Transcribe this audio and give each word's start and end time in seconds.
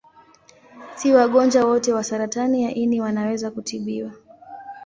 Si 0.95 1.13
wagonjwa 1.13 1.65
wote 1.65 1.93
wa 1.93 2.03
saratani 2.03 2.63
ya 2.63 2.73
ini 2.75 3.01
wanaweza 3.01 3.51
kutibiwa. 3.51 4.11